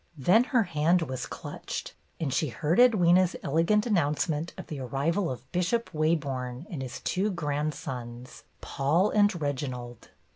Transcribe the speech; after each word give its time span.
Then 0.17 0.45
her 0.45 0.63
hand 0.63 1.03
was 1.03 1.27
clutched, 1.27 1.93
and 2.19 2.33
she 2.33 2.47
heard 2.49 2.79
Edwyna's 2.79 3.35
elegant 3.43 3.85
announcement 3.85 4.51
of 4.57 4.65
the 4.65 4.79
arrival 4.79 5.29
of 5.29 5.51
Bishop 5.51 5.93
Wa 5.93 6.15
borne 6.15 6.65
and 6.71 6.81
his 6.81 7.01
two 7.01 7.29
grandsons, 7.29 8.41
Paul 8.61 9.11
and 9.11 9.39
Reginald. 9.39 10.09